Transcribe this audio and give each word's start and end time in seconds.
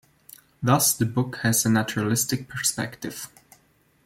Thus, 0.63 0.93
the 0.97 1.05
book 1.05 1.35
has 1.43 1.63
a 1.63 1.69
naturalistic 1.69 2.47
perspective. 2.47 3.29